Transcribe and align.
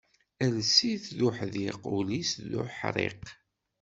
Iles-is 0.45 1.05
d 1.17 1.19
uḥdiq, 1.27 1.81
ul 1.97 2.07
is 2.21 2.31
d 2.49 2.51
uḥriq. 2.61 3.23